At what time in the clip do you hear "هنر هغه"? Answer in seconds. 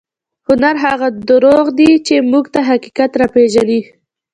0.47-1.07